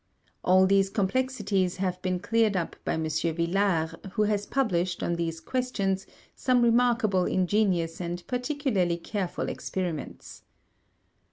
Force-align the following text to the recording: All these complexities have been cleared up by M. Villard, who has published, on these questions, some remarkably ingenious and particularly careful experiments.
All 0.43 0.65
these 0.65 0.89
complexities 0.89 1.77
have 1.77 2.01
been 2.01 2.19
cleared 2.19 2.57
up 2.57 2.75
by 2.83 2.93
M. 2.93 3.07
Villard, 3.07 3.99
who 4.13 4.23
has 4.23 4.47
published, 4.47 5.03
on 5.03 5.13
these 5.15 5.39
questions, 5.39 6.07
some 6.35 6.63
remarkably 6.63 7.31
ingenious 7.35 8.01
and 8.01 8.25
particularly 8.25 8.97
careful 8.97 9.47
experiments. 9.47 10.41